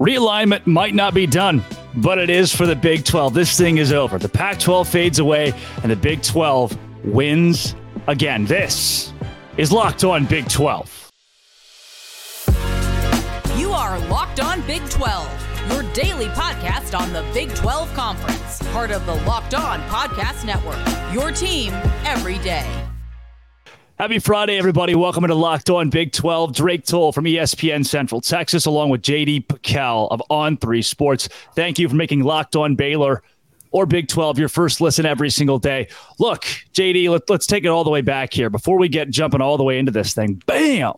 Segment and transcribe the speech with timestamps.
[0.00, 1.62] Realignment might not be done,
[1.96, 3.34] but it is for the Big 12.
[3.34, 4.18] This thing is over.
[4.18, 7.74] The Pac 12 fades away, and the Big 12 wins
[8.06, 8.46] again.
[8.46, 9.12] This
[9.58, 11.10] is Locked On Big 12.
[13.58, 18.90] You are Locked On Big 12, your daily podcast on the Big 12 Conference, part
[18.90, 20.78] of the Locked On Podcast Network.
[21.12, 21.74] Your team
[22.06, 22.89] every day.
[24.00, 24.94] Happy Friday, everybody.
[24.94, 26.54] Welcome to Locked On Big 12.
[26.54, 31.28] Drake Toll from ESPN Central Texas, along with JD PicKell of On 3 Sports.
[31.54, 33.22] Thank you for making Locked On Baylor
[33.72, 35.86] or Big 12 your first listen every single day.
[36.18, 39.42] Look, JD, let, us take it all the way back here before we get jumping
[39.42, 40.42] all the way into this thing.
[40.46, 40.94] Bam!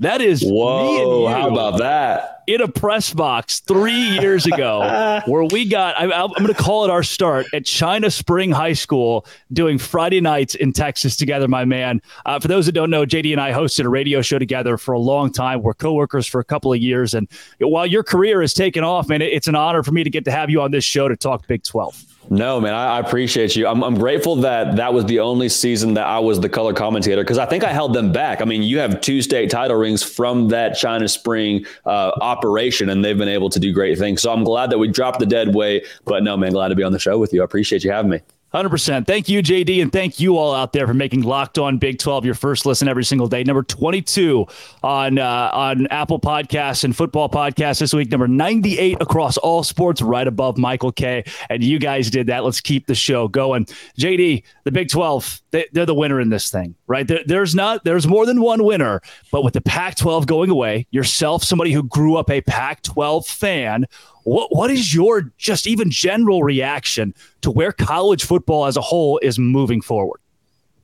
[0.00, 2.38] That is Whoa, how about that?
[2.48, 6.84] in a press box three years ago where we got, I, am going to call
[6.84, 11.66] it our start at China Spring High School doing Friday nights in Texas together, my
[11.66, 12.00] man.
[12.24, 14.92] Uh, for those that don't know, JD and I hosted a radio show together for
[14.92, 15.60] a long time.
[15.60, 17.12] We're coworkers for a couple of years.
[17.12, 17.28] And
[17.58, 20.30] while your career has taken off, man, it's an honor for me to get to
[20.30, 22.02] have you on this show to talk Big 12.
[22.30, 23.66] No, man, I, I appreciate you.
[23.66, 27.22] I'm, I'm, grateful that that was the only season that I was the color commentator
[27.22, 28.42] because I think I held them back.
[28.42, 33.02] I mean, you have two state title rings from that China Spring uh, operation, and
[33.02, 34.20] they've been able to do great things.
[34.20, 35.86] So I'm glad that we dropped the dead weight.
[36.04, 37.40] But no, man, glad to be on the show with you.
[37.40, 38.20] I appreciate you having me.
[38.54, 39.06] 100%.
[39.06, 42.24] Thank you, JD, and thank you all out there for making Locked On Big 12
[42.24, 43.44] your first listen every single day.
[43.44, 44.46] Number 22
[44.82, 48.10] on uh, on Apple Podcasts and Football Podcasts this week.
[48.10, 52.42] Number 98 across all sports, right above Michael Kay And you guys did that.
[52.42, 53.66] Let's keep the show going.
[53.98, 57.06] JD, the Big 12, they, are the winner in this thing, right?
[57.06, 61.44] There, there's not there's more than one winner, but with the Pac-12 going away, yourself,
[61.44, 63.84] somebody who grew up a Pac-12 fan,
[64.24, 69.18] what what is your just even general reaction to where college football as a whole
[69.18, 70.20] is moving forward?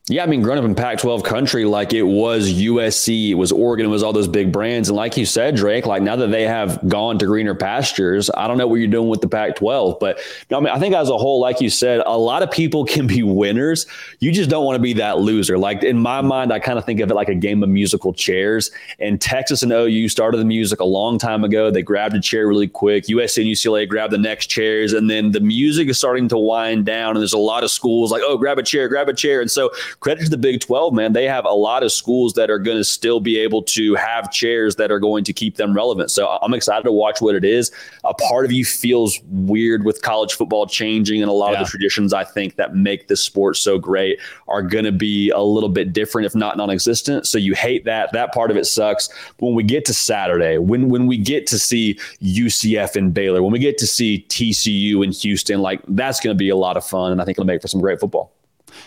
[0.07, 3.51] Yeah, I mean, growing up in Pac 12 country, like it was USC, it was
[3.51, 4.91] Oregon, it was all those big brands.
[4.91, 8.47] And like you said, Drake, like now that they have gone to greener pastures, I
[8.47, 9.99] don't know what you're doing with the Pac 12.
[9.99, 10.19] But
[10.53, 13.07] I mean, I think as a whole, like you said, a lot of people can
[13.07, 13.87] be winners.
[14.19, 15.57] You just don't want to be that loser.
[15.57, 18.13] Like in my mind, I kind of think of it like a game of musical
[18.13, 18.73] chairs.
[18.99, 21.71] And Texas and OU started the music a long time ago.
[21.71, 23.05] They grabbed a chair really quick.
[23.07, 24.93] USC and UCLA grabbed the next chairs.
[24.93, 27.13] And then the music is starting to wind down.
[27.13, 29.41] And there's a lot of schools like, oh, grab a chair, grab a chair.
[29.41, 29.71] And so,
[30.05, 31.15] credit to the Big 12, man.
[31.15, 34.31] They have a lot of schools that are going to still be able to have
[34.31, 36.11] chairs that are going to keep them relevant.
[36.11, 37.73] So I'm excited to watch what it is.
[38.05, 41.61] A part of you feels weird with college football changing, and a lot yeah.
[41.61, 45.31] of the traditions I think that make this sport so great are going to be
[45.31, 47.27] a little bit different, if not non-existent.
[47.27, 48.13] So you hate that.
[48.13, 49.09] That part of it sucks.
[49.39, 53.43] But when we get to Saturday, when when we get to see UCF and Baylor,
[53.43, 56.77] when we get to see TCU and Houston, like that's going to be a lot
[56.77, 58.35] of fun, and I think it'll make for some great football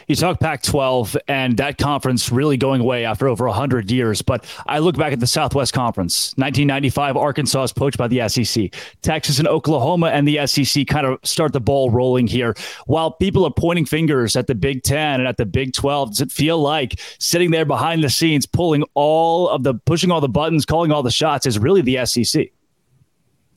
[0.07, 4.21] you talk Pac 12 and that conference really going away after over 100 years.
[4.21, 6.33] But I look back at the Southwest Conference.
[6.37, 8.73] 1995, Arkansas is poached by the SEC.
[9.01, 12.55] Texas and Oklahoma and the SEC kind of start the ball rolling here.
[12.85, 16.21] While people are pointing fingers at the Big 10 and at the Big 12, does
[16.21, 20.29] it feel like sitting there behind the scenes, pulling all of the, pushing all the
[20.29, 22.47] buttons, calling all the shots is really the SEC?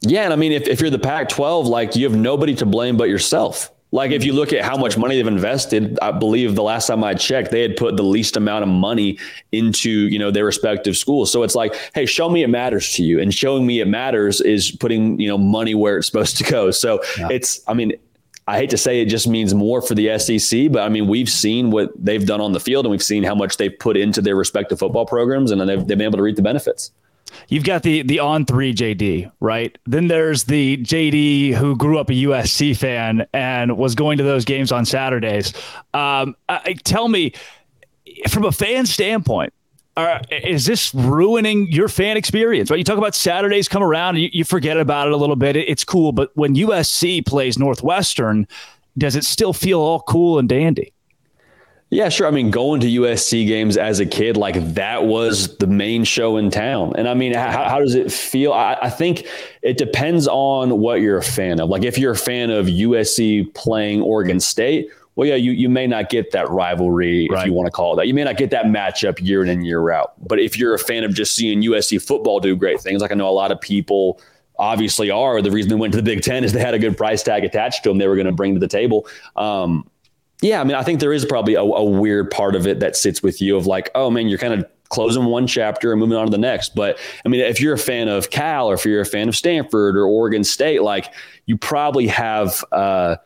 [0.03, 0.25] Yeah.
[0.25, 2.97] And I mean, if, if you're the Pac 12, like you have nobody to blame
[2.97, 3.71] but yourself.
[3.93, 7.03] Like if you look at how much money they've invested, I believe the last time
[7.03, 9.19] I checked, they had put the least amount of money
[9.51, 11.33] into, you know, their respective schools.
[11.33, 13.21] So it's like, hey, show me it matters to you.
[13.21, 16.71] And showing me it matters is putting, you know, money where it's supposed to go.
[16.71, 17.29] So yeah.
[17.31, 17.95] it's, I mean,
[18.47, 21.29] I hate to say it just means more for the SEC, but I mean, we've
[21.29, 24.21] seen what they've done on the field and we've seen how much they've put into
[24.21, 26.91] their respective football programs and they've, they've been able to reap the benefits.
[27.49, 29.77] You've got the the on three JD, right?
[29.87, 34.45] Then there's the JD who grew up a USC fan and was going to those
[34.45, 35.53] games on Saturdays.
[35.95, 37.33] Um, I, tell me,
[38.29, 39.53] from a fan standpoint,
[39.97, 42.71] are, is this ruining your fan experience?
[42.71, 42.79] Right?
[42.79, 45.57] You talk about Saturdays come around, you, you forget about it a little bit.
[45.57, 48.47] It, it's cool, but when USC plays Northwestern,
[48.99, 50.93] does it still feel all cool and dandy?
[51.91, 52.29] Yeah, sure.
[52.29, 56.37] I mean, going to USC games as a kid, like that was the main show
[56.37, 56.93] in town.
[56.97, 58.53] And I mean, how, how does it feel?
[58.53, 59.27] I, I, think
[59.63, 61.69] it depends on what you're a fan of.
[61.69, 65.89] Like, if you're a fan of USC playing Oregon State, well, yeah, you, you may
[65.89, 67.41] not get that rivalry, right.
[67.41, 68.07] if you want to call it that.
[68.07, 70.13] You may not get that matchup year in and year out.
[70.25, 73.17] But if you're a fan of just seeing USC football do great things, like I
[73.17, 74.21] know a lot of people
[74.61, 76.97] obviously are, the reason they went to the Big Ten is they had a good
[76.97, 79.09] price tag attached to them they were going to bring to the table.
[79.35, 79.90] Um,
[80.43, 82.97] yeah, I mean, I think there is probably a, a weird part of it that
[82.97, 86.17] sits with you of like, oh man, you're kind of closing one chapter and moving
[86.17, 86.75] on to the next.
[86.75, 89.37] But I mean, if you're a fan of Cal or if you're a fan of
[89.37, 91.13] Stanford or Oregon State, like
[91.47, 93.17] you probably have uh,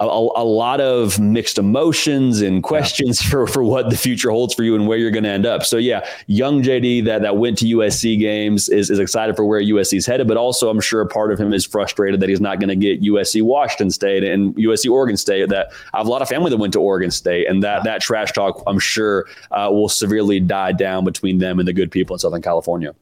[0.00, 3.30] a, a, lot of mixed emotions and questions yeah.
[3.30, 5.64] for, for what the future holds for you and where you're going to end up.
[5.64, 9.60] So yeah, young JD that, that went to USC games is, is excited for where
[9.60, 12.60] USC's headed, but also I'm sure a part of him is frustrated that he's not
[12.60, 16.22] going to get USC Washington State and USC Oregon State that I have a lot
[16.22, 19.68] of family that went to Oregon State and that, that trash talk I'm sure uh,
[19.70, 22.94] will severely die down between them and the good people in Southern California.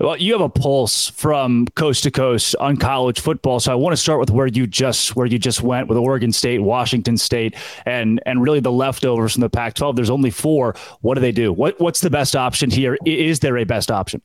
[0.00, 3.92] Well, you have a pulse from coast to coast on college football, so I want
[3.92, 7.56] to start with where you just where you just went with Oregon State, Washington State,
[7.84, 9.96] and and really the leftovers from the Pac-12.
[9.96, 10.74] There's only four.
[11.00, 11.52] What do they do?
[11.52, 12.96] What what's the best option here?
[13.04, 14.22] Is there a best option?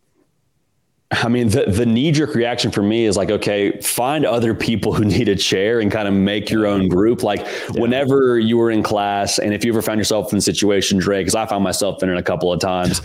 [1.11, 4.94] I mean, the, the knee jerk reaction for me is like, okay, find other people
[4.94, 7.23] who need a chair and kind of make your own group.
[7.23, 7.81] Like, yeah.
[7.81, 11.19] whenever you were in class, and if you ever found yourself in a situation, Dre,
[11.19, 13.01] because I found myself in it a couple of times,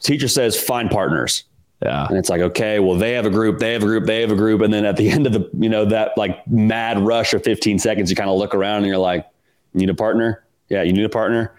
[0.00, 1.44] teacher says, find partners
[1.84, 2.06] yeah.
[2.08, 4.32] And it's like, okay, well, they have a group, they have a group, they have
[4.32, 4.62] a group.
[4.62, 7.78] And then at the end of the, you know, that like mad rush of 15
[7.78, 9.26] seconds, you kind of look around and you're like,
[9.74, 10.44] you need a partner?
[10.68, 11.52] Yeah, you need a partner.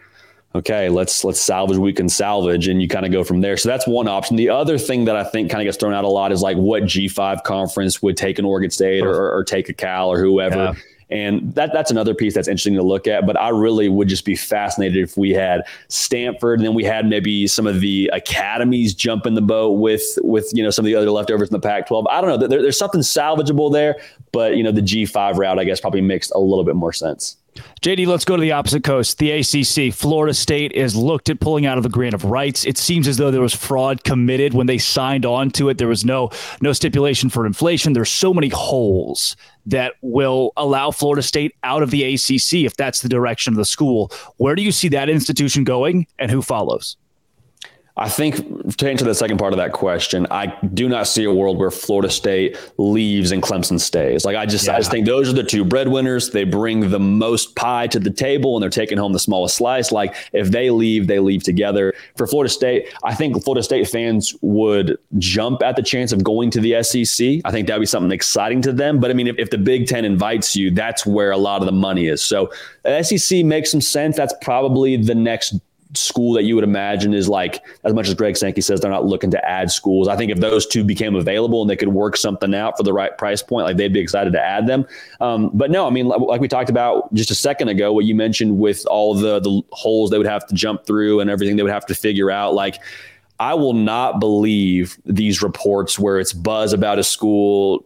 [0.55, 3.57] Okay, let's let's salvage we can salvage, and you kind of go from there.
[3.57, 4.37] So that's one option.
[4.37, 6.55] The other thing that I think kind of gets thrown out a lot is like
[6.55, 10.17] what G5 conference would take an Oregon State or, or, or take a Cal or
[10.17, 10.55] whoever.
[10.55, 10.73] Yeah
[11.09, 13.25] and that that's another piece that's interesting to look at.
[13.25, 17.07] But I really would just be fascinated if we had Stanford and then we had
[17.07, 20.87] maybe some of the academies jump in the boat with with you know some of
[20.87, 22.05] the other leftovers in the Pac-12.
[22.09, 22.47] I don't know.
[22.47, 23.97] There, there's something salvageable there,
[24.31, 27.37] but you know the G5 route I guess probably makes a little bit more sense.
[27.81, 29.17] JD, let's go to the opposite coast.
[29.17, 29.93] The ACC.
[29.93, 32.65] Florida State is looked at pulling out of the grant of rights.
[32.65, 35.77] It seems as though there was fraud committed when they signed on to it.
[35.77, 36.31] There was no
[36.61, 37.93] no stipulation for inflation.
[37.93, 39.35] There's so many holes
[39.65, 43.65] that will allow Florida State out of the ACC if that's the direction of the
[43.65, 44.11] school.
[44.37, 46.97] Where do you see that institution going, and who follows?
[47.97, 51.33] I think to answer the second part of that question, I do not see a
[51.33, 54.25] world where Florida State leaves and Clemson stays.
[54.25, 54.75] Like I just, yeah.
[54.75, 56.31] I just think those are the two breadwinners.
[56.31, 59.93] They bring the most pie to the table, and they're taking home the smallest slice.
[59.93, 61.93] Like if they leave, they leave together.
[62.17, 66.51] For Florida State, I think Florida State fans would jump at the chance of going
[66.51, 67.41] to the SEC.
[67.45, 68.99] I think that'd be something exciting to them.
[68.99, 71.65] But I mean, if, if the Big Ten invites you, that's where a lot of
[71.65, 72.21] the money is.
[72.21, 72.51] So
[73.01, 74.17] SEC makes some sense.
[74.17, 75.55] That's probably the next
[75.95, 79.05] school that you would imagine is like as much as Greg Sankey says they're not
[79.05, 80.07] looking to add schools.
[80.07, 82.93] I think if those two became available and they could work something out for the
[82.93, 84.85] right price point, like they'd be excited to add them.
[85.21, 88.15] Um, but no, I mean, like we talked about just a second ago, what you
[88.15, 91.63] mentioned with all the the holes they would have to jump through and everything they
[91.63, 92.77] would have to figure out, like.
[93.37, 97.85] I will not believe these reports where it's buzz about a school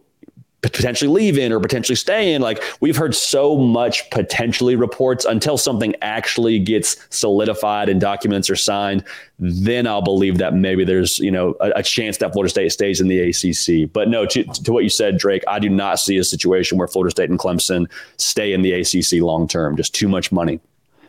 [0.62, 2.40] potentially leaving or potentially staying.
[2.40, 8.56] Like we've heard so much potentially reports until something actually gets solidified and documents are
[8.56, 9.04] signed.
[9.38, 13.00] Then I'll believe that maybe there's you know a, a chance that Florida State stays
[13.00, 13.90] in the ACC.
[13.90, 16.88] But no, to, to what you said, Drake, I do not see a situation where
[16.88, 19.76] Florida State and Clemson stay in the ACC long term.
[19.76, 20.60] Just too much money.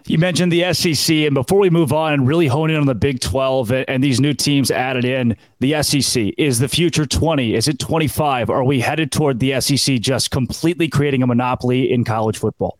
[0.07, 2.95] You mentioned the SEC, and before we move on and really hone in on the
[2.95, 7.55] Big 12 and these new teams added in, the SEC is the future 20?
[7.55, 8.49] Is it 25?
[8.49, 12.77] Are we headed toward the SEC just completely creating a monopoly in college football?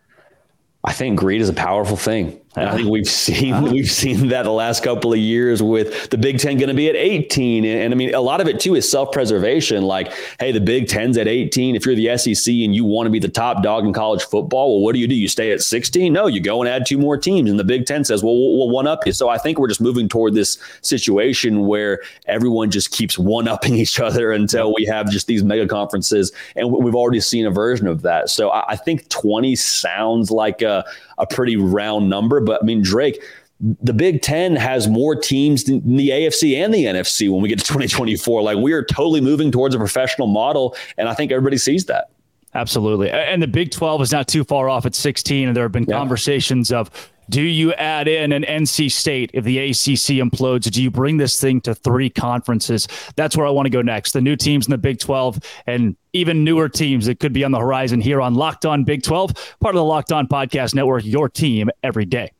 [0.83, 2.40] I think greed is a powerful thing.
[2.56, 6.39] I think we've seen we've seen that the last couple of years with the Big
[6.39, 8.75] Ten going to be at 18, and, and, I mean a lot of it too
[8.75, 9.83] is self preservation.
[9.83, 11.75] Like, hey, the Big Ten's at 18.
[11.75, 14.75] If you're the SEC and you want to be the top dog in college football,
[14.75, 15.15] well, what do you do?
[15.15, 16.12] You stay at 16?
[16.12, 18.57] No, you go and add two more teams, and the Big Ten says, well, we'll,
[18.57, 19.13] we'll one up you.
[19.13, 23.75] So I think we're just moving toward this situation where everyone just keeps one upping
[23.81, 27.87] each other until we have just these mega conferences, and we've already seen a version
[27.87, 28.30] of that.
[28.30, 30.83] So I, I think 20 sounds like a
[31.21, 32.42] a pretty round number.
[32.42, 33.23] But I mean, Drake,
[33.61, 37.59] the Big Ten has more teams than the AFC and the NFC when we get
[37.59, 38.42] to 2024.
[38.42, 42.09] Like we are totally moving towards a professional model, and I think everybody sees that.
[42.54, 43.09] Absolutely.
[43.09, 45.47] And the Big 12 is not too far off at 16.
[45.47, 45.97] And there have been yeah.
[45.97, 46.92] conversations of
[47.31, 50.69] do you add in an NC State if the ACC implodes?
[50.69, 52.90] Do you bring this thing to three conferences?
[53.16, 54.11] That's where I want to go next.
[54.11, 57.52] The new teams in the Big 12 and even newer teams that could be on
[57.52, 61.06] the horizon here on Locked On Big 12, part of the Locked On Podcast Network,
[61.06, 62.31] your team every day.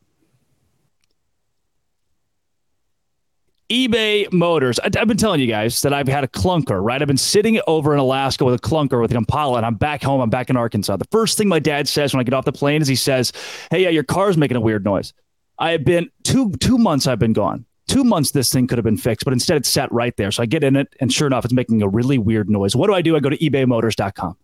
[3.72, 4.78] eBay Motors.
[4.80, 7.00] I, have been telling you guys that I've had a clunker, right?
[7.00, 10.02] I've been sitting over in Alaska with a clunker with an Impala, and I'm back
[10.02, 10.20] home.
[10.20, 10.98] I'm back in Arkansas.
[10.98, 13.32] The first thing my dad says when I get off the plane is he says,
[13.70, 15.14] "Hey, yeah, your car's making a weird noise."
[15.58, 17.06] I have been two two months.
[17.06, 17.64] I've been gone.
[17.88, 20.30] Two months this thing could have been fixed, but instead it's sat right there.
[20.30, 22.76] So I get in it, and sure enough, it's making a really weird noise.
[22.76, 23.16] What do I do?
[23.16, 24.36] I go to ebaymotors.com.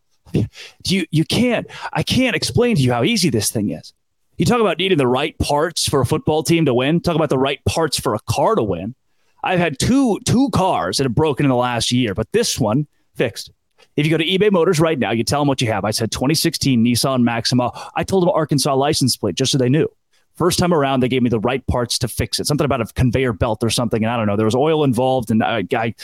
[0.87, 1.67] You you can't.
[1.93, 3.93] I can't explain to you how easy this thing is.
[4.39, 7.01] You talk about needing the right parts for a football team to win.
[7.01, 8.95] Talk about the right parts for a car to win.
[9.43, 12.87] I've had two two cars that have broken in the last year, but this one
[13.15, 13.51] fixed.
[13.97, 15.85] If you go to eBay Motors right now, you tell them what you have.
[15.85, 17.73] I said 2016 Nissan Maxima.
[17.95, 19.89] I told them Arkansas license plate just so they knew.
[20.35, 22.47] First time around, they gave me the right parts to fix it.
[22.47, 24.05] Something about a conveyor belt or something.
[24.05, 24.37] And I don't know.
[24.37, 25.97] There was oil involved, and I, I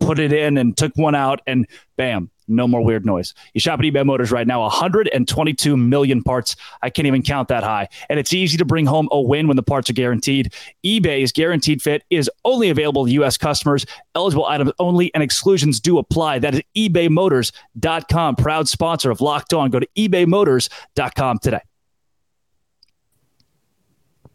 [0.00, 3.34] put it in and took one out, and bam, no more weird noise.
[3.54, 6.56] You shop at eBay Motors right now, 122 million parts.
[6.82, 7.88] I can't even count that high.
[8.08, 10.52] And it's easy to bring home a win when the parts are guaranteed.
[10.84, 13.36] eBay's guaranteed fit is only available to U.S.
[13.36, 16.38] customers, eligible items only, and exclusions do apply.
[16.38, 19.70] That is ebaymotors.com, proud sponsor of Locked On.
[19.70, 21.60] Go to ebaymotors.com today.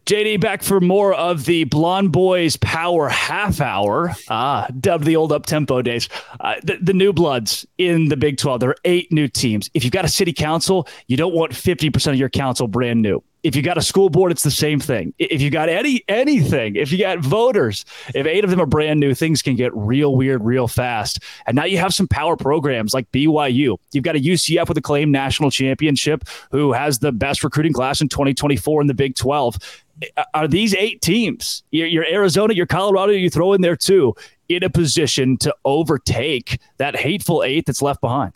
[0.06, 5.32] JD back for more of the Blonde Boys Power Half Hour, ah, dubbed the old
[5.32, 6.08] up tempo days.
[6.38, 8.60] Uh, the, the, new bloods in the Big 12.
[8.60, 9.68] There are eight new teams.
[9.74, 13.20] If you've got a city council, you don't want 50% of your council brand new.
[13.42, 15.12] If you've got a school board, it's the same thing.
[15.18, 18.98] If you've got any anything, if you got voters, if eight of them are brand
[18.98, 21.20] new, things can get real weird real fast.
[21.46, 23.76] And now you have some power programs like BYU.
[23.92, 28.00] You've got a UCF with a claimed national championship who has the best recruiting class
[28.00, 29.58] in 2024 in the Big 12
[30.34, 34.14] are these eight teams, your, your Arizona, your Colorado, you throw in there too,
[34.48, 38.32] in a position to overtake that hateful eight that's left behind?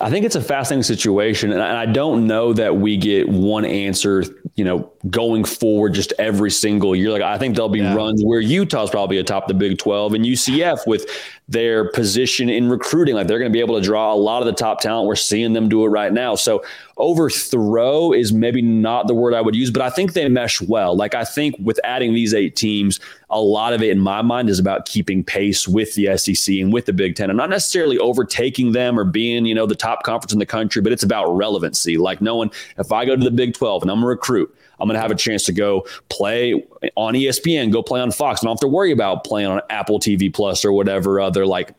[0.00, 4.24] I think it's a fascinating situation, and I don't know that we get one answer.
[4.54, 7.10] You know, going forward, just every single year.
[7.10, 7.94] Like I think there'll be yeah.
[7.94, 11.06] runs where Utah's probably atop the Big Twelve, and UCF with
[11.48, 14.46] their position in recruiting, like they're going to be able to draw a lot of
[14.46, 15.06] the top talent.
[15.06, 16.34] We're seeing them do it right now.
[16.34, 16.64] So
[17.00, 20.94] overthrow is maybe not the word I would use, but I think they mesh well.
[20.94, 24.48] Like I think with adding these eight teams, a lot of it in my mind
[24.50, 27.30] is about keeping pace with the SEC and with the Big Ten.
[27.30, 30.82] I'm not necessarily overtaking them or being, you know, the top conference in the country,
[30.82, 31.96] but it's about relevancy.
[31.96, 34.94] Like knowing if I go to the Big 12 and I'm a recruit, I'm going
[34.94, 36.54] to have a chance to go play
[36.96, 38.42] on ESPN, go play on Fox.
[38.42, 41.74] I don't have to worry about playing on Apple TV Plus or whatever other like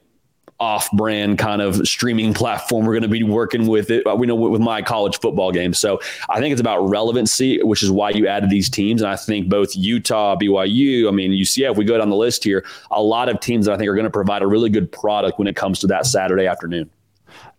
[0.62, 4.36] off-brand kind of streaming platform we're going to be working with it uh, we know
[4.36, 6.00] with my college football game so
[6.30, 9.50] i think it's about relevancy which is why you added these teams and i think
[9.50, 13.39] both utah byu i mean ucf we go down the list here a lot of
[13.39, 15.80] teams that i think are going to provide a really good product when it comes
[15.80, 16.88] to that saturday afternoon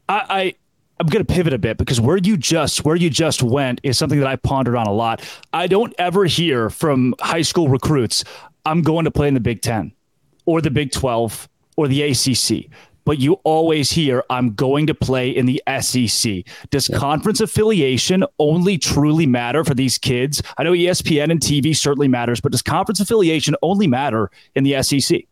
[0.09, 0.55] i, I
[1.03, 3.99] I'm going to pivot a bit because where you just where you just went is
[3.99, 5.21] something that I pondered on a lot.
[5.53, 8.23] I don't ever hear from high school recruits,
[8.65, 9.91] "I'm going to play in the Big 10
[10.47, 12.71] or the Big 12 or the ACC."
[13.05, 16.45] But you always hear, I'm going to play in the SEC.
[16.71, 16.99] Does yeah.
[16.99, 20.43] conference affiliation only truly matter for these kids?
[20.59, 24.83] I know ESPN and TV certainly matters, but does conference affiliation only matter in the
[24.83, 25.23] SEC?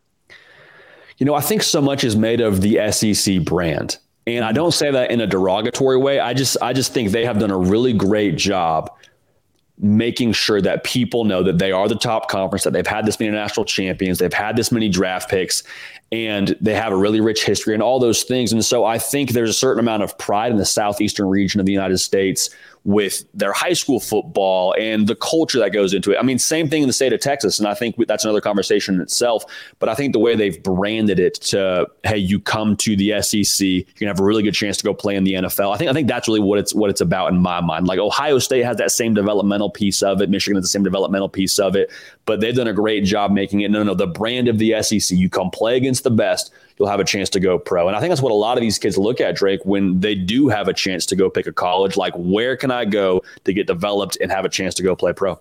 [1.18, 3.98] You know, I think so much is made of the SEC brand.
[4.26, 6.20] And I don't say that in a derogatory way.
[6.20, 8.90] I just I just think they have done a really great job
[9.82, 13.18] making sure that people know that they are the top conference, that they've had this
[13.18, 15.62] many national champions, they've had this many draft picks,
[16.12, 18.52] and they have a really rich history and all those things.
[18.52, 21.66] And so I think there's a certain amount of pride in the southeastern region of
[21.66, 22.50] the United States
[22.84, 26.18] with their high school football and the culture that goes into it.
[26.18, 28.94] I mean, same thing in the state of Texas, and I think that's another conversation
[28.94, 29.44] in itself.
[29.78, 33.66] But I think the way they've branded it to, hey, you come to the SEC,
[33.66, 35.74] you're gonna have a really good chance to go play in the NFL.
[35.74, 37.86] I think I think that's really what it's what it's about in my mind.
[37.86, 41.28] Like Ohio State has that same developmental piece of it, Michigan has the same developmental
[41.28, 41.90] piece of it,
[42.24, 43.70] but they've done a great job making it.
[43.70, 45.16] No, no, the brand of the SEC.
[45.18, 47.86] You come play against the best you'll have a chance to go pro.
[47.88, 50.14] And I think that's what a lot of these kids look at, Drake, when they
[50.14, 51.98] do have a chance to go pick a college.
[51.98, 55.12] Like, where can I go to get developed and have a chance to go play
[55.12, 55.38] pro?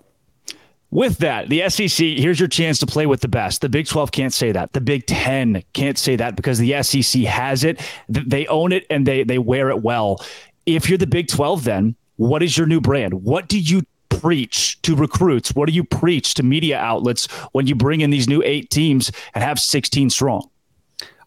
[0.92, 3.62] With that, the SEC, here's your chance to play with the best.
[3.62, 4.74] The Big 12 can't say that.
[4.74, 7.80] The Big 10 can't say that because the SEC has it.
[8.10, 10.22] They own it and they, they wear it well.
[10.66, 13.24] If you're the Big 12, then what is your new brand?
[13.24, 15.56] What do you preach to recruits?
[15.56, 19.10] What do you preach to media outlets when you bring in these new eight teams
[19.34, 20.50] and have 16 strong?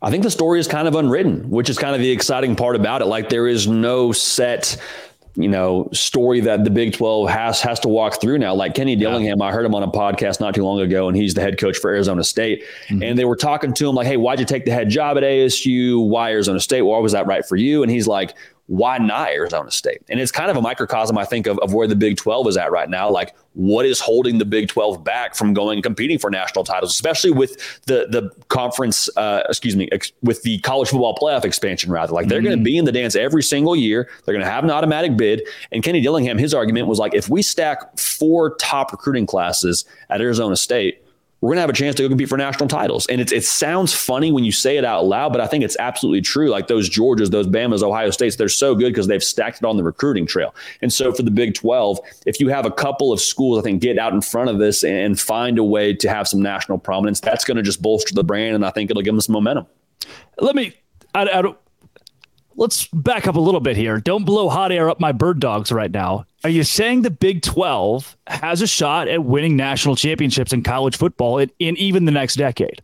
[0.03, 2.77] I think the story is kind of unwritten, which is kind of the exciting part
[2.77, 3.07] about it.
[3.07, 4.77] Like there is no set
[5.35, 8.55] you know story that the Big 12 has has to walk through now.
[8.55, 9.47] Like Kenny Dillingham, yeah.
[9.47, 11.79] I heard him on a podcast not too long ago, and he's the head coach
[11.79, 12.65] for Arizona State.
[12.89, 13.03] Mm-hmm.
[13.03, 15.23] And they were talking to him like, "Hey, why'd you take the head job at
[15.23, 16.07] ASU?
[16.07, 16.83] Why Arizona State?
[16.83, 18.35] Why was that right for you?" And he's like,
[18.67, 20.03] why not Arizona State?
[20.09, 22.57] And it's kind of a microcosm, I think, of, of where the Big 12 is
[22.57, 23.11] at right now.
[23.11, 27.33] Like, what is holding the Big 12 back from going competing for national titles, especially
[27.33, 32.13] with the the conference, uh, excuse me, ex- with the college football playoff expansion, rather?
[32.13, 32.47] Like, they're mm-hmm.
[32.47, 34.09] going to be in the dance every single year.
[34.25, 35.43] They're going to have an automatic bid.
[35.73, 40.21] And Kenny Dillingham, his argument was like, if we stack four top recruiting classes at
[40.21, 41.02] Arizona State,
[41.43, 43.05] we're going to have a chance to go compete for national titles.
[43.07, 45.77] And it, it sounds funny when you say it out loud, but I think it's
[45.81, 46.49] absolutely true.
[46.49, 49.77] Like those Georgias, those Bamas, Ohio States, they're so good because they've stacked it on
[49.77, 50.55] the recruiting trail.
[50.83, 53.83] And so for the Big 12, if you have a couple of schools, I think,
[53.83, 57.19] get out in front of this and find a way to have some national prominence,
[57.19, 58.55] that's going to just bolster the brand.
[58.55, 59.67] And I think it'll give them some momentum.
[60.39, 60.75] Let me,
[61.13, 61.59] I, I don't,
[62.55, 63.99] let's back up a little bit here.
[63.99, 66.25] Don't blow hot air up my Birddogs right now.
[66.45, 70.97] Are you saying the Big 12 has a shot at winning national championships in college
[70.97, 72.83] football in, in even the next decade?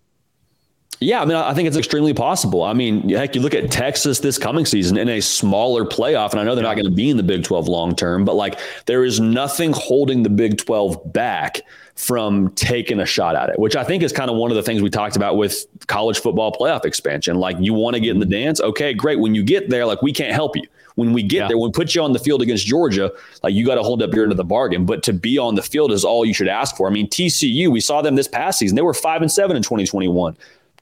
[1.01, 2.65] Yeah, I mean, I think it's extremely possible.
[2.65, 6.41] I mean, heck, you look at Texas this coming season in a smaller playoff, and
[6.41, 8.59] I know they're not going to be in the Big 12 long term, but like
[8.87, 11.61] there is nothing holding the Big 12 back
[11.95, 14.63] from taking a shot at it, which I think is kind of one of the
[14.63, 17.37] things we talked about with college football playoff expansion.
[17.39, 18.33] Like, you want to get in the mm-hmm.
[18.33, 18.61] dance?
[18.61, 19.19] Okay, great.
[19.19, 20.63] When you get there, like, we can't help you.
[20.95, 21.49] When we get yeah.
[21.49, 23.13] there, when we put you on the field against Georgia,
[23.43, 24.85] like, you got to hold up your end of the bargain.
[24.85, 26.89] But to be on the field is all you should ask for.
[26.89, 28.75] I mean, TCU, we saw them this past season.
[28.77, 30.37] They were five and seven in 2021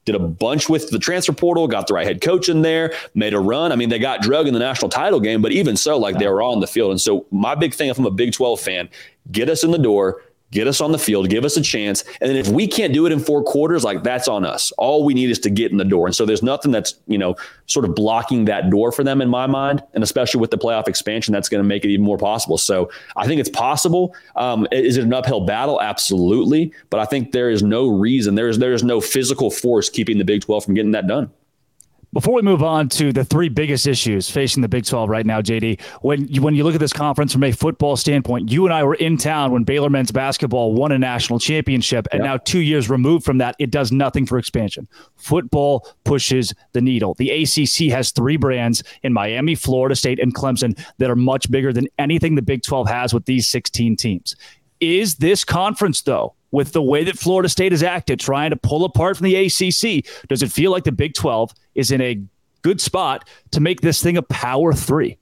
[0.07, 3.33] did a bunch with the transfer portal, got the right head coach in there, made
[3.33, 3.73] a run.
[3.73, 6.27] I mean, they got drug in the national title game, but even so, like they
[6.29, 6.91] were all on the field.
[6.91, 8.89] And so my big thing, if I'm a Big 12 fan,
[9.31, 12.03] get us in the door, get us on the field, give us a chance.
[12.21, 14.71] And then if we can't do it in four quarters, like that's on us.
[14.77, 16.07] All we need is to get in the door.
[16.07, 17.35] And so there's nothing that's, you know,
[17.65, 19.83] sort of blocking that door for them in my mind.
[19.93, 22.57] And especially with the playoff expansion, that's going to make it even more possible.
[22.57, 24.15] So I think it's possible.
[24.35, 25.81] Um, is it an uphill battle?
[25.81, 26.71] Absolutely.
[26.89, 30.17] But I think there is no reason, there is, there is no physical force keeping
[30.17, 31.31] the Big 12 from getting that done.
[32.13, 35.41] Before we move on to the three biggest issues facing the Big 12 right now,
[35.41, 38.73] JD, when you, when you look at this conference from a football standpoint, you and
[38.73, 42.25] I were in town when Baylor men's basketball won a national championship, and yep.
[42.25, 44.87] now two years removed from that, it does nothing for expansion.
[45.17, 47.13] Football pushes the needle.
[47.15, 51.73] The ACC has three brands in Miami, Florida State, and Clemson that are much bigger
[51.73, 54.33] than anything the Big 12 has with these 16 teams.
[54.79, 58.83] Is this conference, though, with the way that Florida State has acted, trying to pull
[58.83, 62.19] apart from the ACC, does it feel like the Big 12 is in a
[62.63, 65.19] good spot to make this thing a power three?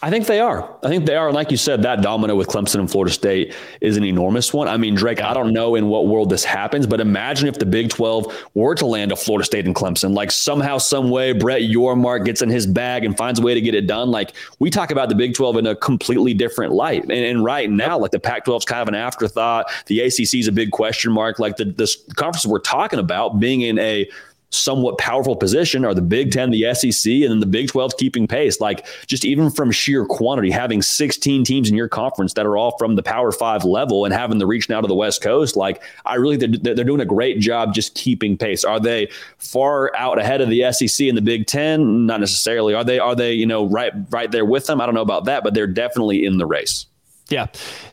[0.00, 0.76] I think they are.
[0.84, 1.32] I think they are.
[1.32, 4.68] Like you said, that domino with Clemson and Florida State is an enormous one.
[4.68, 7.66] I mean, Drake, I don't know in what world this happens, but imagine if the
[7.66, 10.14] Big 12 were to land a Florida State and Clemson.
[10.14, 13.60] Like somehow, some way, Brett Yormark gets in his bag and finds a way to
[13.60, 14.12] get it done.
[14.12, 17.02] Like we talk about the Big 12 in a completely different light.
[17.02, 19.66] And, and right now, like the Pac 12 is kind of an afterthought.
[19.86, 21.40] The ACC is a big question mark.
[21.40, 24.08] Like the this conference we're talking about being in a
[24.50, 28.26] somewhat powerful position are the Big Ten, the SEC, and then the Big 12 keeping
[28.26, 28.60] pace.
[28.60, 32.76] Like just even from sheer quantity, having 16 teams in your conference that are all
[32.78, 35.82] from the Power Five level and having the reach now to the West Coast, like
[36.06, 38.64] I really they're, they're doing a great job just keeping pace.
[38.64, 42.06] Are they far out ahead of the SEC and the Big Ten?
[42.06, 42.74] Not necessarily.
[42.74, 42.98] Are they?
[42.98, 43.32] Are they?
[43.32, 44.80] You know, right right there with them?
[44.80, 46.86] I don't know about that, but they're definitely in the race.
[47.28, 47.46] Yeah,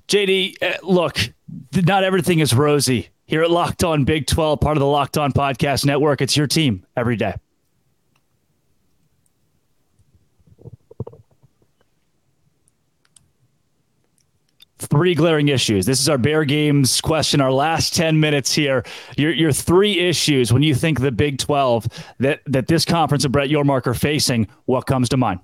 [0.08, 1.18] JD, uh, look,
[1.74, 5.32] not everything is rosy here at Locked On Big 12, part of the Locked On
[5.32, 6.22] Podcast Network.
[6.22, 7.34] It's your team every day.
[14.78, 15.88] Three glaring issues.
[15.88, 18.84] This is our Bear Games question, our last 10 minutes here.
[19.18, 21.88] Your, your three issues when you think the Big 12
[22.20, 25.40] that, that this conference of Brett Yormark are facing, what comes to mind?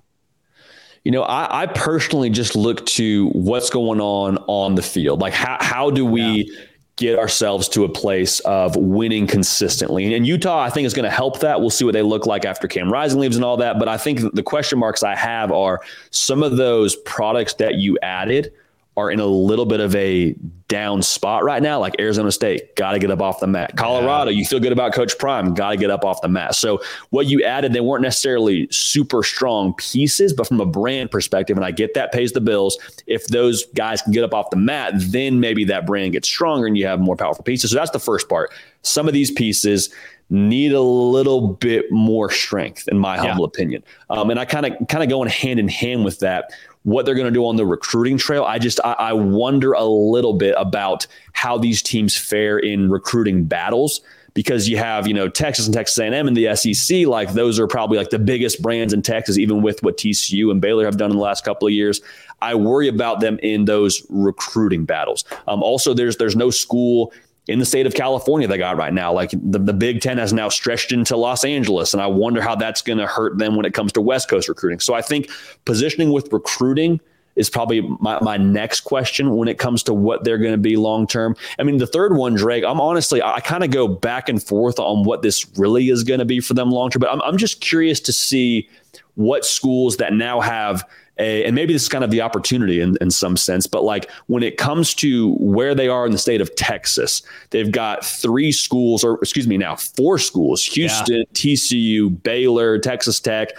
[1.02, 5.20] You know, I, I, personally just look to what's going on on the field.
[5.20, 6.48] Like, how, how do we.
[6.48, 6.66] Yeah
[7.02, 10.14] get ourselves to a place of winning consistently.
[10.14, 11.60] And Utah, I think, is going to help that.
[11.60, 13.78] We'll see what they look like after Cam Rising leaves and all that.
[13.78, 17.98] But I think the question marks I have are some of those products that you
[18.02, 18.52] added
[18.96, 20.34] are in a little bit of a
[20.68, 23.76] down spot right now, like Arizona State, got to get up off the mat.
[23.76, 24.38] Colorado, yeah.
[24.38, 26.54] you feel good about Coach Prime, got to get up off the mat.
[26.54, 31.56] So what you added, they weren't necessarily super strong pieces, but from a brand perspective,
[31.56, 32.78] and I get that pays the bills.
[33.06, 36.66] If those guys can get up off the mat, then maybe that brand gets stronger
[36.66, 37.70] and you have more powerful pieces.
[37.70, 38.50] So that's the first part.
[38.82, 39.90] Some of these pieces
[40.30, 43.48] need a little bit more strength, in my humble yeah.
[43.48, 43.84] opinion.
[44.08, 46.52] Um, and I kind of kind of going hand in hand with that
[46.84, 48.44] what they're going to do on the recruiting trail.
[48.44, 53.44] I just I, I wonder a little bit about how these teams fare in recruiting
[53.44, 54.00] battles
[54.34, 57.66] because you have you know Texas and Texas A&M and the SEC like those are
[57.66, 61.10] probably like the biggest brands in Texas even with what TCU and Baylor have done
[61.10, 62.00] in the last couple of years
[62.40, 67.12] I worry about them in those recruiting battles um, also there's there's no school
[67.48, 69.12] in the state of California they got right now.
[69.12, 71.92] Like the, the Big Ten has now stretched into Los Angeles.
[71.92, 74.48] And I wonder how that's going to hurt them when it comes to West Coast
[74.48, 74.80] recruiting.
[74.80, 75.30] So I think
[75.64, 77.00] positioning with recruiting
[77.34, 80.76] is probably my, my next question when it comes to what they're going to be
[80.76, 81.34] long term.
[81.58, 84.78] I mean, the third one, Drake, I'm honestly, I kind of go back and forth
[84.78, 87.38] on what this really is going to be for them long term, but I'm, I'm
[87.38, 88.68] just curious to see
[89.14, 90.88] what schools that now have
[91.22, 94.10] a, and maybe this is kind of the opportunity in, in some sense, but like
[94.26, 98.52] when it comes to where they are in the state of Texas, they've got three
[98.52, 101.24] schools, or excuse me, now four schools Houston, yeah.
[101.34, 103.50] TCU, Baylor, Texas Tech.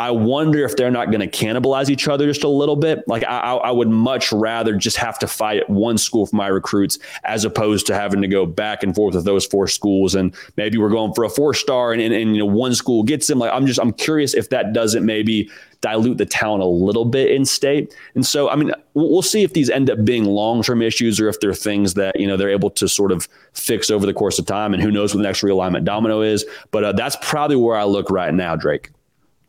[0.00, 3.06] I wonder if they're not going to cannibalize each other just a little bit.
[3.06, 6.46] Like I, I would much rather just have to fight at one school for my
[6.46, 10.14] recruits as opposed to having to go back and forth with those four schools.
[10.14, 13.02] And maybe we're going for a four star and, and, and you know one school
[13.02, 13.40] gets them.
[13.40, 15.50] Like I'm just I'm curious if that doesn't maybe
[15.82, 17.94] dilute the talent a little bit in state.
[18.14, 21.28] And so, I mean, we'll see if these end up being long term issues or
[21.28, 24.38] if they're things that, you know, they're able to sort of fix over the course
[24.38, 24.72] of time.
[24.72, 26.46] And who knows what the next realignment domino is.
[26.70, 28.90] But uh, that's probably where I look right now, Drake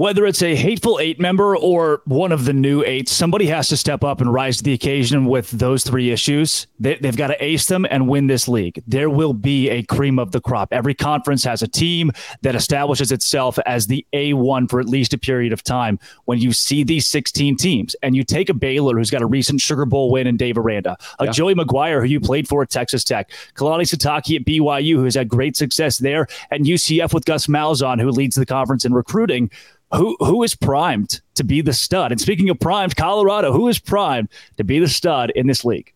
[0.01, 3.77] whether it's a hateful eight member or one of the new eight, somebody has to
[3.77, 6.65] step up and rise to the occasion with those three issues.
[6.79, 8.81] They, have got to ace them and win this league.
[8.87, 10.69] There will be a cream of the crop.
[10.73, 12.09] Every conference has a team
[12.41, 15.99] that establishes itself as the A1 for at least a period of time.
[16.25, 19.61] When you see these 16 teams and you take a Baylor who's got a recent
[19.61, 21.31] Sugar Bowl win in Dave Aranda, a yeah.
[21.31, 25.13] Joey McGuire who you played for at Texas Tech, Kalani Sitake at BYU who has
[25.13, 29.51] had great success there, and UCF with Gus Malzahn who leads the conference in recruiting
[29.95, 32.11] who who is primed to be the stud?
[32.11, 35.93] And speaking of primed, Colorado, who is primed to be the stud in this league?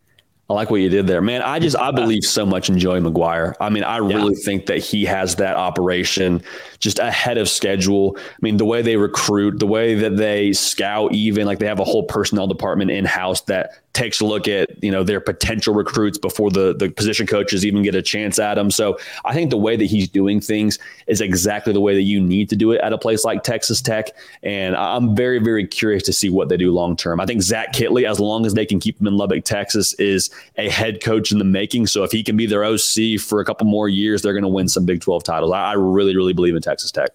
[0.48, 1.42] I like what you did there, man.
[1.42, 3.56] I just I uh, believe so much in Joey McGuire.
[3.60, 4.46] I mean, I really yeah.
[4.46, 6.44] think that he has that operation
[6.78, 8.16] just ahead of schedule.
[8.20, 11.80] I mean, the way they recruit, the way that they scout, even like they have
[11.80, 15.74] a whole personnel department in house that takes a look at you know their potential
[15.74, 18.70] recruits before the the position coaches even get a chance at them.
[18.70, 20.78] So I think the way that he's doing things
[21.08, 23.82] is exactly the way that you need to do it at a place like Texas
[23.82, 24.10] Tech.
[24.44, 27.20] And I'm very very curious to see what they do long term.
[27.20, 30.30] I think Zach Kittley, as long as they can keep him in Lubbock, Texas, is
[30.58, 31.88] a head coach in the making.
[31.88, 34.50] So if he can be their OC for a couple more years, they're going to
[34.50, 35.52] win some Big 12 titles.
[35.52, 37.10] I, I really really believe in Texas Tech.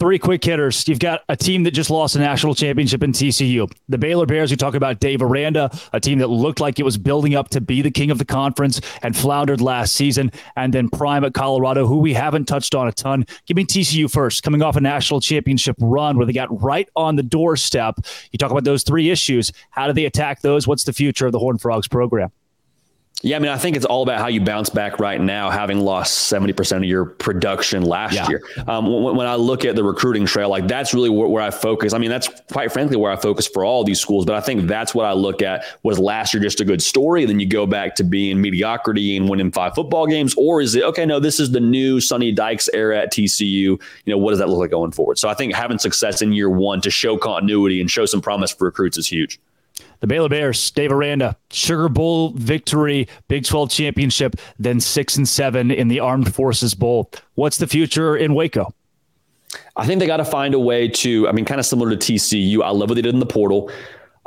[0.00, 0.88] Three quick hitters.
[0.88, 3.70] You've got a team that just lost a national championship in TCU.
[3.90, 6.96] The Baylor Bears, you talk about Dave Aranda, a team that looked like it was
[6.96, 10.32] building up to be the king of the conference and floundered last season.
[10.56, 13.26] And then Prime at Colorado, who we haven't touched on a ton.
[13.44, 17.16] Give me TCU first, coming off a national championship run where they got right on
[17.16, 17.96] the doorstep.
[18.32, 19.52] You talk about those three issues.
[19.68, 20.66] How do they attack those?
[20.66, 22.32] What's the future of the Horned Frogs program?
[23.22, 25.80] Yeah, I mean, I think it's all about how you bounce back right now, having
[25.80, 28.28] lost 70% of your production last yeah.
[28.28, 28.42] year.
[28.66, 31.50] Um, when, when, I look at the recruiting trail, like that's really where, where, I
[31.50, 31.92] focus.
[31.92, 34.66] I mean, that's quite frankly where I focus for all these schools, but I think
[34.66, 37.26] that's what I look at was last year just a good story.
[37.26, 40.82] Then you go back to being mediocrity and winning five football games, or is it,
[40.84, 43.50] okay, no, this is the new Sonny Dykes era at TCU.
[43.50, 45.18] You know, what does that look like going forward?
[45.18, 48.50] So I think having success in year one to show continuity and show some promise
[48.50, 49.38] for recruits is huge.
[50.00, 55.70] The Baylor Bears, Dave Aranda, Sugar Bowl victory, Big 12 championship, then six and seven
[55.70, 57.10] in the Armed Forces Bowl.
[57.34, 58.72] What's the future in Waco?
[59.76, 61.96] I think they got to find a way to, I mean, kind of similar to
[61.96, 62.62] TCU.
[62.62, 63.70] I love what they did in the portal.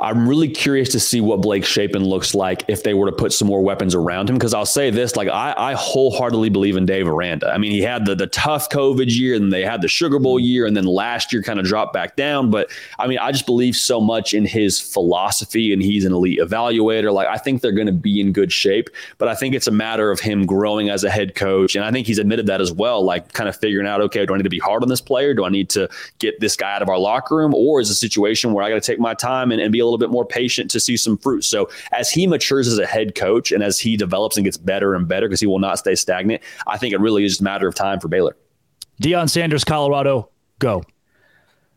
[0.00, 3.32] I'm really curious to see what Blake Shapen looks like if they were to put
[3.32, 4.34] some more weapons around him.
[4.34, 7.48] Because I'll say this, like I, I, wholeheartedly believe in Dave Aranda.
[7.52, 10.38] I mean, he had the the tough COVID year, and they had the Sugar Bowl
[10.38, 10.46] mm-hmm.
[10.46, 12.50] year, and then last year kind of dropped back down.
[12.50, 16.40] But I mean, I just believe so much in his philosophy, and he's an elite
[16.40, 17.12] evaluator.
[17.12, 19.72] Like I think they're going to be in good shape, but I think it's a
[19.72, 22.72] matter of him growing as a head coach, and I think he's admitted that as
[22.72, 23.04] well.
[23.04, 25.34] Like kind of figuring out, okay, do I need to be hard on this player?
[25.34, 27.94] Do I need to get this guy out of our locker room, or is a
[27.94, 30.24] situation where I got to take my time and, and be a little bit more
[30.24, 31.44] patient to see some fruit.
[31.44, 34.94] So as he matures as a head coach and as he develops and gets better
[34.94, 37.44] and better, because he will not stay stagnant, I think it really is just a
[37.44, 38.36] matter of time for Baylor.
[39.02, 40.82] Deion Sanders, Colorado, go.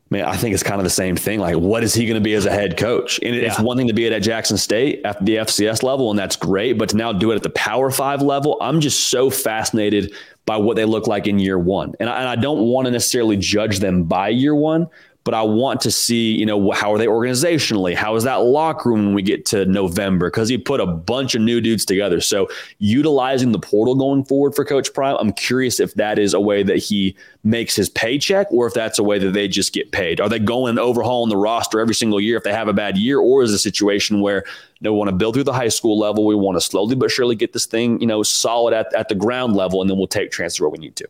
[0.09, 1.41] Man, I think it's kind of the same thing.
[1.41, 3.19] Like, what is he going to be as a head coach?
[3.21, 3.41] And yeah.
[3.41, 6.37] it's one thing to be it at Jackson State at the FCS level, and that's
[6.37, 6.77] great.
[6.77, 10.13] But to now do it at the Power Five level, I'm just so fascinated
[10.45, 11.93] by what they look like in year one.
[11.99, 14.87] And I, and I don't want to necessarily judge them by year one,
[15.27, 17.93] but I want to see, you know, how are they organizationally?
[17.93, 20.27] How is that locker room when we get to November?
[20.27, 22.21] Because he put a bunch of new dudes together.
[22.21, 22.47] So
[22.79, 26.63] utilizing the portal going forward for Coach Prime, I'm curious if that is a way
[26.63, 27.13] that he
[27.43, 30.21] makes his paycheck or if that's a way that they just get paid.
[30.21, 33.19] Are they going overhauling the roster every single year if they have a bad year?
[33.19, 34.45] Or is a situation where
[34.79, 36.25] they want to build through the high school level?
[36.25, 39.15] We want to slowly but surely get this thing, you know, solid at, at the
[39.15, 41.07] ground level, and then we'll take transfer where we need to.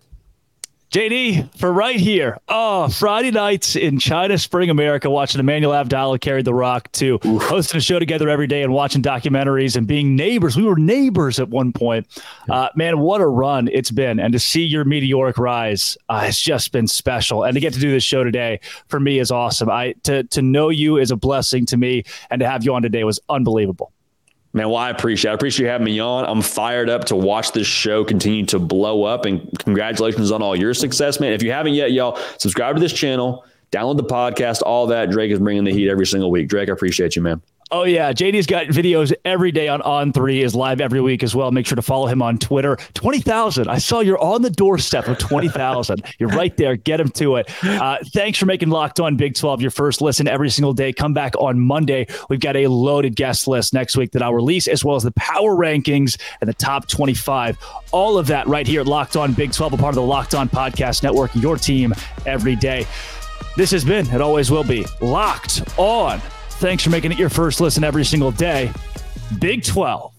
[0.89, 2.39] JD, for right here.
[2.47, 7.43] Oh, Friday nights in China Spring, America, watching Emmanuel Abdallah carry the rock to Oof.
[7.43, 10.55] hosting a show together every day and watching documentaries and being neighbors.
[10.55, 12.07] We were neighbors at one point.
[12.49, 14.17] Uh, man, what a run it's been.
[14.17, 17.43] And to see your meteoric rise uh, has just been special.
[17.43, 19.69] And to get to do this show today for me is awesome.
[19.69, 22.81] I to to know you is a blessing to me, and to have you on
[22.81, 23.91] today was unbelievable.
[24.57, 25.33] Man, well, I appreciate it.
[25.33, 26.25] I appreciate you having me on.
[26.25, 30.55] I'm fired up to watch this show continue to blow up and congratulations on all
[30.55, 31.31] your success, man.
[31.31, 35.11] If you haven't yet, y'all, subscribe to this channel, download the podcast, all that.
[35.11, 36.47] Drake is bringing the heat every single week.
[36.47, 37.39] Drake, I appreciate you, man.
[37.69, 40.41] Oh yeah, JD's got videos every day on On Three.
[40.41, 41.51] Is live every week as well.
[41.51, 42.77] Make sure to follow him on Twitter.
[42.93, 43.67] Twenty thousand.
[43.67, 46.03] I saw you're on the doorstep of twenty thousand.
[46.17, 46.77] you're right there.
[46.77, 47.51] Get him to it.
[47.63, 50.93] Uh, thanks for making Locked On Big Twelve your first listen every single day.
[50.93, 52.07] Come back on Monday.
[52.29, 55.11] We've got a loaded guest list next week that I'll release, as well as the
[55.11, 57.57] power rankings and the top twenty-five.
[57.91, 60.35] All of that right here at Locked On Big Twelve, a part of the Locked
[60.35, 61.35] On Podcast Network.
[61.35, 61.93] Your team
[62.25, 62.87] every day.
[63.57, 66.21] This has been, it always will be, Locked On
[66.59, 68.71] Thanks for making it your first listen every single day.
[69.39, 70.16] Big 12.